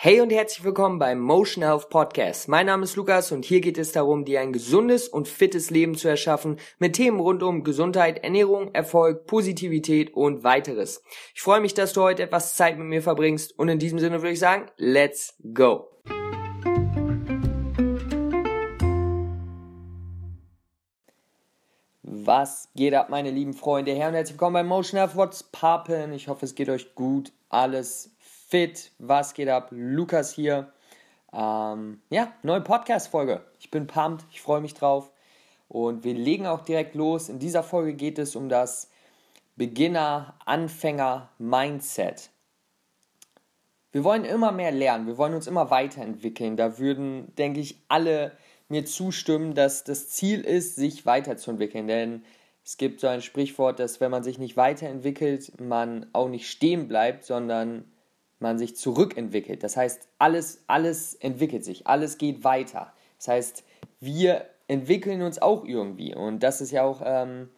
[0.00, 2.46] Hey und herzlich willkommen beim Motion Health Podcast.
[2.46, 5.96] Mein Name ist Lukas und hier geht es darum, dir ein gesundes und fittes Leben
[5.96, 11.02] zu erschaffen mit Themen rund um Gesundheit, Ernährung, Erfolg, Positivität und weiteres.
[11.34, 14.22] Ich freue mich, dass du heute etwas Zeit mit mir verbringst und in diesem Sinne
[14.22, 15.88] würde ich sagen, let's go.
[22.04, 23.94] Was geht ab, meine lieben Freunde?
[23.94, 26.12] Herr und herzlich willkommen beim Motion Health What's Papen.
[26.12, 27.32] Ich hoffe, es geht euch gut.
[27.48, 28.14] Alles
[28.48, 28.90] fit.
[28.98, 29.68] Was geht ab?
[29.70, 30.72] Lukas hier.
[31.32, 33.44] Ähm, ja, neue Podcast-Folge.
[33.60, 35.12] Ich bin pumped, ich freue mich drauf.
[35.68, 37.28] Und wir legen auch direkt los.
[37.28, 38.88] In dieser Folge geht es um das
[39.56, 42.30] Beginner-Anfänger-Mindset.
[43.92, 46.56] Wir wollen immer mehr lernen, wir wollen uns immer weiterentwickeln.
[46.56, 48.32] Da würden, denke ich, alle
[48.68, 51.86] mir zustimmen, dass das Ziel ist, sich weiterzuentwickeln.
[51.86, 52.24] Denn
[52.64, 56.88] es gibt so ein Sprichwort, dass wenn man sich nicht weiterentwickelt, man auch nicht stehen
[56.88, 57.84] bleibt, sondern
[58.40, 59.62] man sich zurückentwickelt.
[59.62, 62.92] Das heißt, alles, alles entwickelt sich, alles geht weiter.
[63.18, 63.64] Das heißt,
[64.00, 66.14] wir entwickeln uns auch irgendwie.
[66.14, 67.48] Und das ist ja auch ähm,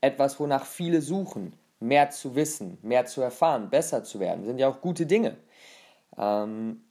[0.00, 1.54] etwas, wonach viele suchen.
[1.80, 5.36] Mehr zu wissen, mehr zu erfahren, besser zu werden, sind ja auch gute Dinge.
[6.18, 6.82] Ähm,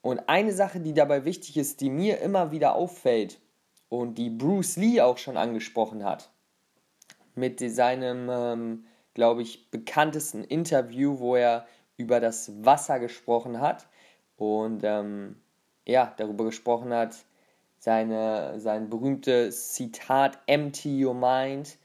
[0.00, 3.38] und eine Sache, die dabei wichtig ist, die mir immer wieder auffällt
[3.88, 6.30] und die Bruce Lee auch schon angesprochen hat,
[7.36, 11.66] mit seinem, ähm, glaube ich, bekanntesten Interview, wo er
[12.02, 13.86] über das Wasser gesprochen hat
[14.36, 15.36] und ähm,
[15.86, 17.16] ja, darüber gesprochen hat,
[17.78, 21.78] seine, sein berühmtes Zitat Empty Your Mind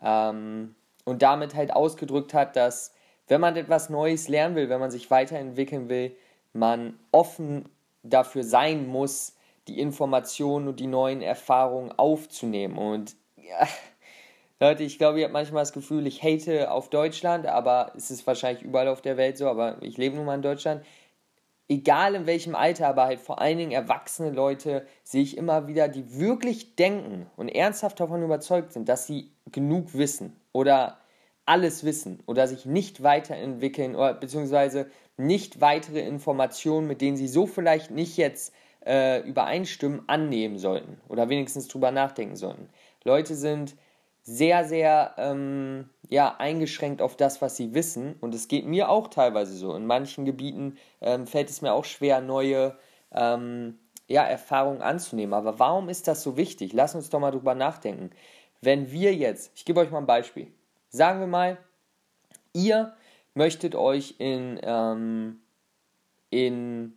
[0.00, 2.94] ähm, und damit halt ausgedrückt hat, dass
[3.26, 6.16] wenn man etwas Neues lernen will, wenn man sich weiterentwickeln will,
[6.52, 7.68] man offen
[8.02, 9.36] dafür sein muss,
[9.68, 12.78] die Informationen und die neuen Erfahrungen aufzunehmen.
[12.78, 13.68] Und ja,
[14.60, 18.26] Leute, ich glaube, ihr habt manchmal das Gefühl, ich hate auf Deutschland, aber es ist
[18.26, 20.84] wahrscheinlich überall auf der Welt so, aber ich lebe nun mal in Deutschland.
[21.68, 25.86] Egal in welchem Alter, aber halt vor allen Dingen erwachsene Leute, sehe ich immer wieder,
[25.86, 30.98] die wirklich denken und ernsthaft davon überzeugt sind, dass sie genug wissen oder
[31.46, 37.46] alles wissen oder sich nicht weiterentwickeln oder beziehungsweise nicht weitere Informationen, mit denen sie so
[37.46, 38.52] vielleicht nicht jetzt
[38.84, 42.68] äh, übereinstimmen, annehmen sollten oder wenigstens drüber nachdenken sollten.
[43.04, 43.76] Leute sind
[44.28, 48.14] sehr, sehr ähm, ja, eingeschränkt auf das, was sie wissen.
[48.20, 49.74] Und es geht mir auch teilweise so.
[49.74, 52.76] In manchen Gebieten ähm, fällt es mir auch schwer, neue
[53.10, 55.32] ähm, ja, Erfahrungen anzunehmen.
[55.32, 56.74] Aber warum ist das so wichtig?
[56.74, 58.10] Lass uns doch mal drüber nachdenken.
[58.60, 60.52] Wenn wir jetzt, ich gebe euch mal ein Beispiel.
[60.90, 61.56] Sagen wir mal,
[62.52, 62.94] ihr
[63.32, 65.40] möchtet euch in, ähm,
[66.28, 66.92] in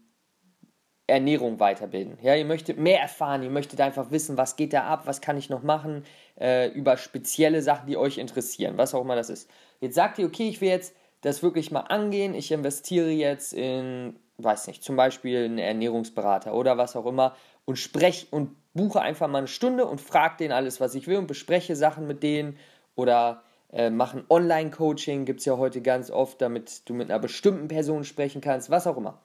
[1.07, 2.17] Ernährung weiterbilden.
[2.21, 5.37] Ja, ihr möchtet mehr erfahren, ihr möchtet einfach wissen, was geht da ab, was kann
[5.37, 6.05] ich noch machen,
[6.39, 9.49] äh, über spezielle Sachen, die euch interessieren, was auch immer das ist.
[9.79, 14.15] Jetzt sagt ihr, okay, ich will jetzt das wirklich mal angehen, ich investiere jetzt in,
[14.37, 17.35] weiß nicht, zum Beispiel einen Ernährungsberater oder was auch immer
[17.65, 21.17] und spreche und buche einfach mal eine Stunde und frage den alles, was ich will
[21.17, 22.57] und bespreche Sachen mit denen
[22.95, 27.67] oder äh, machen Online-Coaching, gibt es ja heute ganz oft, damit du mit einer bestimmten
[27.67, 29.21] Person sprechen kannst, was auch immer.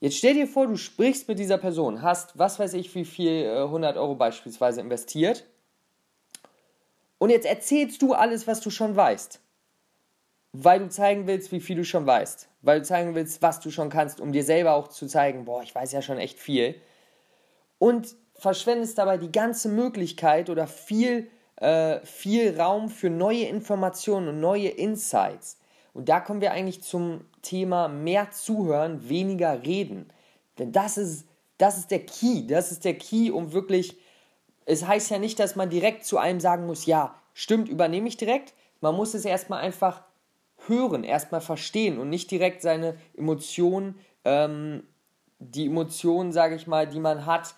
[0.00, 3.48] Jetzt stell dir vor, du sprichst mit dieser Person, hast, was weiß ich, wie viel,
[3.48, 5.44] 100 äh, Euro beispielsweise investiert.
[7.18, 9.40] Und jetzt erzählst du alles, was du schon weißt.
[10.52, 12.48] Weil du zeigen willst, wie viel du schon weißt.
[12.62, 15.62] Weil du zeigen willst, was du schon kannst, um dir selber auch zu zeigen, boah,
[15.62, 16.76] ich weiß ja schon echt viel.
[17.78, 24.40] Und verschwendest dabei die ganze Möglichkeit oder viel, äh, viel Raum für neue Informationen und
[24.40, 25.58] neue Insights.
[25.92, 30.12] Und da kommen wir eigentlich zum Thema mehr zuhören, weniger reden.
[30.58, 31.26] Denn das ist,
[31.56, 32.46] das ist der Key.
[32.46, 33.96] Das ist der Key, um wirklich.
[34.66, 38.18] Es heißt ja nicht, dass man direkt zu einem sagen muss, ja, stimmt, übernehme ich
[38.18, 38.52] direkt.
[38.80, 40.02] Man muss es erstmal einfach
[40.66, 44.82] hören, erstmal verstehen und nicht direkt seine Emotionen, ähm,
[45.38, 47.54] die Emotionen, sage ich mal, die man hat,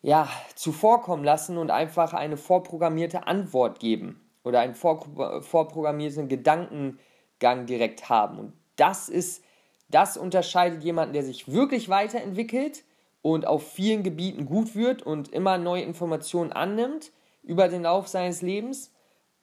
[0.00, 6.98] ja, zuvorkommen lassen und einfach eine vorprogrammierte Antwort geben oder einen vorprogrammierten Gedanken
[7.38, 8.38] Gang direkt haben.
[8.38, 9.44] Und das ist,
[9.88, 12.84] das unterscheidet jemanden, der sich wirklich weiterentwickelt
[13.22, 18.42] und auf vielen Gebieten gut wird und immer neue Informationen annimmt über den Lauf seines
[18.42, 18.92] Lebens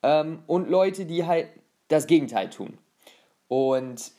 [0.04, 1.48] ähm, und Leute, die halt
[1.88, 2.78] das Gegenteil tun.
[3.48, 4.12] Und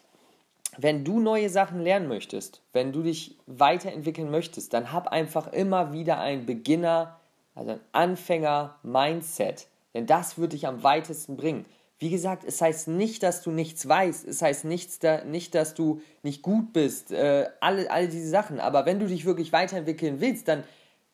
[0.77, 5.93] wenn du neue Sachen lernen möchtest, wenn du dich weiterentwickeln möchtest, dann hab einfach immer
[5.93, 7.21] wieder ein Beginner,
[7.55, 9.67] also ein Anfänger-Mindset.
[9.95, 11.67] Denn das wird dich am weitesten bringen.
[12.01, 15.75] Wie gesagt, es heißt nicht, dass du nichts weißt, es heißt nichts da, nicht, dass
[15.75, 18.59] du nicht gut bist, äh, alle, all diese Sachen.
[18.59, 20.65] Aber wenn du dich wirklich weiterentwickeln willst, dann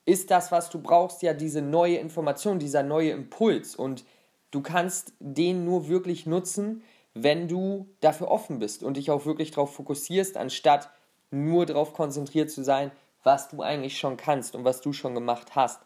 [0.05, 3.75] ist das, was du brauchst, ja diese neue Information, dieser neue Impuls.
[3.75, 4.05] Und
[4.53, 6.85] du kannst den nur wirklich nutzen,
[7.15, 10.91] wenn du dafür offen bist und dich auch wirklich darauf fokussierst, anstatt
[11.33, 12.93] nur darauf konzentriert zu sein,
[13.25, 15.81] was du eigentlich schon kannst und was du schon gemacht hast.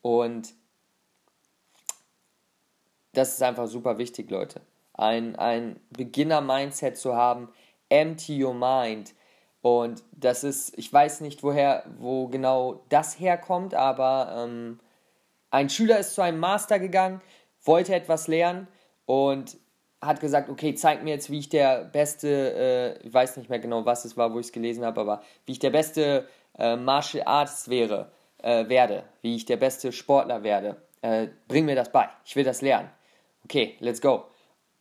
[0.00, 0.54] Und
[3.18, 4.60] das ist einfach super wichtig, Leute.
[4.94, 7.48] Ein, ein Beginner-Mindset zu haben,
[7.88, 9.14] empty your mind.
[9.60, 14.78] Und das ist, ich weiß nicht, woher, wo genau das herkommt, aber ähm,
[15.50, 17.20] ein Schüler ist zu einem Master gegangen,
[17.64, 18.68] wollte etwas lernen
[19.04, 19.56] und
[20.00, 22.28] hat gesagt, okay, zeig mir jetzt, wie ich der beste,
[23.02, 25.22] äh, ich weiß nicht mehr genau, was es war, wo ich es gelesen habe, aber
[25.44, 28.12] wie ich der beste äh, Martial Arts wäre,
[28.42, 30.76] äh, werde, wie ich der beste Sportler werde.
[31.02, 32.90] Äh, bring mir das bei, ich will das lernen.
[33.48, 34.26] Okay, let's go.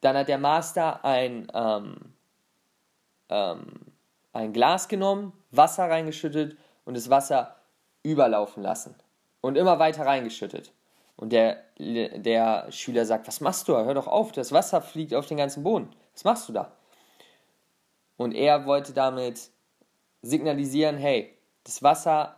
[0.02, 1.96] Dann hat der Master ein, ähm,
[3.30, 3.66] ähm,
[4.34, 7.56] ein Glas genommen, Wasser reingeschüttet und das Wasser
[8.04, 8.94] überlaufen lassen
[9.40, 10.74] und immer weiter reingeschüttet.
[11.16, 13.78] Und der, der Schüler sagt, was machst du?
[13.78, 15.90] Hör doch auf, das Wasser fliegt auf den ganzen Boden.
[16.12, 16.74] Was machst du da?
[18.18, 19.50] Und er wollte damit
[20.22, 22.36] signalisieren, hey, das Wasser,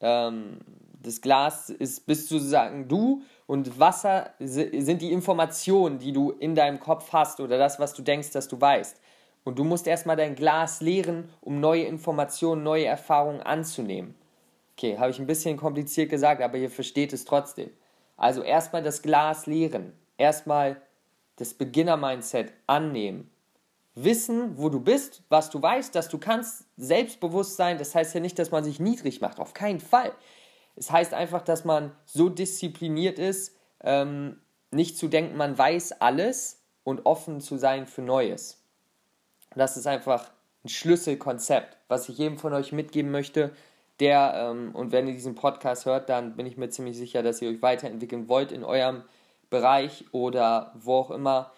[0.00, 0.58] ähm,
[1.04, 6.80] das Glas ist bist sozusagen du und Wasser sind die Informationen, die du in deinem
[6.80, 9.00] Kopf hast oder das, was du denkst, dass du weißt.
[9.44, 14.14] Und du musst erstmal dein Glas leeren, um neue Informationen, neue Erfahrungen anzunehmen.
[14.76, 17.70] Okay, habe ich ein bisschen kompliziert gesagt, aber ihr versteht es trotzdem.
[18.16, 20.80] Also erstmal das Glas leeren, erstmal
[21.36, 23.30] das Beginner-Mindset annehmen.
[23.94, 28.20] Wissen, wo du bist, was du weißt, dass du kannst, selbstbewusst sein, das heißt ja
[28.20, 30.12] nicht, dass man sich niedrig macht, auf keinen Fall.
[30.76, 34.40] Es heißt einfach, dass man so diszipliniert ist, ähm,
[34.70, 38.60] nicht zu denken, man weiß alles und offen zu sein für Neues.
[39.54, 40.30] Das ist einfach
[40.64, 43.52] ein Schlüsselkonzept, was ich jedem von euch mitgeben möchte,
[44.00, 47.40] der, ähm, und wenn ihr diesen Podcast hört, dann bin ich mir ziemlich sicher, dass
[47.40, 49.02] ihr euch weiterentwickeln wollt in eurem
[49.50, 51.52] Bereich oder wo auch immer.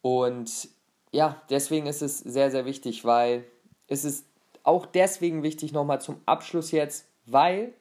[0.00, 0.68] Und
[1.12, 3.44] ja, deswegen ist es sehr, sehr wichtig, weil
[3.86, 4.24] es ist
[4.62, 7.74] auch deswegen wichtig, nochmal zum Abschluss jetzt, weil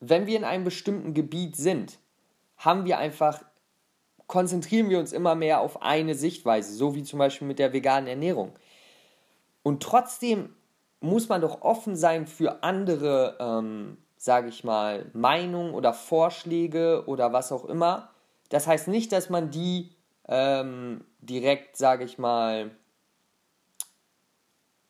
[0.00, 1.98] wenn wir in einem bestimmten Gebiet sind,
[2.56, 3.42] haben wir einfach,
[4.26, 8.08] konzentrieren wir uns immer mehr auf eine Sichtweise, so wie zum Beispiel mit der veganen
[8.08, 8.52] Ernährung.
[9.62, 10.54] Und trotzdem
[11.00, 17.32] muss man doch offen sein für andere, ähm, sage ich mal, Meinungen oder Vorschläge oder
[17.32, 18.10] was auch immer.
[18.48, 19.90] Das heißt nicht, dass man die
[20.26, 22.70] ähm, direkt, sage ich mal,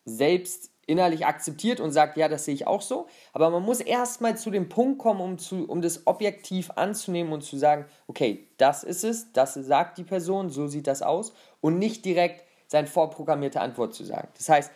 [0.04, 3.06] selbst innerlich akzeptiert und sagt, ja, das sehe ich auch so.
[3.32, 7.42] Aber man muss erstmal zu dem Punkt kommen, um, zu, um das objektiv anzunehmen und
[7.42, 11.34] zu sagen, okay, das ist es, das sagt die Person, so sieht das aus.
[11.60, 14.28] Und nicht direkt seine vorprogrammierte Antwort zu sagen.
[14.36, 14.72] Das heißt,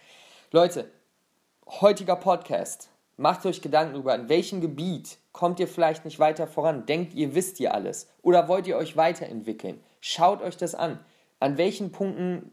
[0.50, 0.90] Leute,
[1.80, 2.90] heutiger Podcast.
[3.16, 6.86] Macht euch Gedanken darüber, in welchem Gebiet kommt ihr vielleicht nicht weiter voran?
[6.86, 8.08] Denkt ihr, wisst ihr alles?
[8.22, 9.80] Oder wollt ihr euch weiterentwickeln?
[10.00, 10.98] Schaut euch das an.
[11.40, 12.50] An welchen Punkten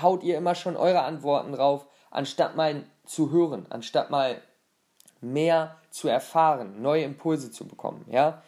[0.00, 4.40] haut ihr immer schon eure Antworten drauf, anstatt mal zu hören, anstatt mal
[5.20, 8.42] mehr zu erfahren, neue Impulse zu bekommen, ja?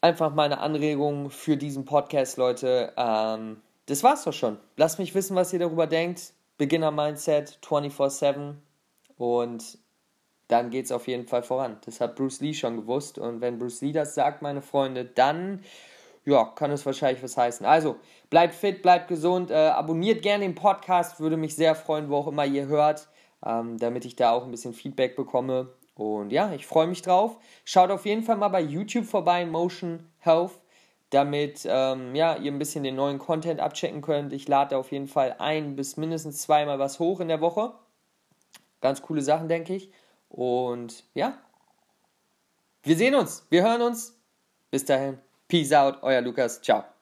[0.00, 2.92] Einfach mal eine Anregung für diesen Podcast, Leute.
[2.96, 4.58] Ähm, das war's doch schon.
[4.76, 6.34] Lasst mich wissen, was ihr darüber denkt.
[6.58, 8.54] Beginner-Mindset 24-7
[9.16, 9.78] und
[10.48, 11.78] dann geht es auf jeden Fall voran.
[11.84, 15.64] Das hat Bruce Lee schon gewusst und wenn Bruce Lee das sagt, meine Freunde, dann
[16.24, 17.66] ja, kann es wahrscheinlich was heißen.
[17.66, 17.96] Also,
[18.30, 22.26] bleibt fit, bleibt gesund, äh, abonniert gerne den Podcast, würde mich sehr freuen, wo auch
[22.26, 23.08] immer ihr hört,
[23.44, 25.68] ähm, damit ich da auch ein bisschen Feedback bekomme.
[25.94, 27.38] Und ja, ich freue mich drauf.
[27.64, 30.52] Schaut auf jeden Fall mal bei YouTube vorbei, Motion Health
[31.14, 34.32] damit ähm, ja, ihr ein bisschen den neuen Content abchecken könnt.
[34.32, 37.72] Ich lade auf jeden Fall ein bis mindestens zweimal was hoch in der Woche.
[38.80, 39.92] Ganz coole Sachen, denke ich.
[40.28, 41.38] Und ja,
[42.82, 44.20] wir sehen uns, wir hören uns.
[44.70, 46.93] Bis dahin, peace out, euer Lukas, ciao.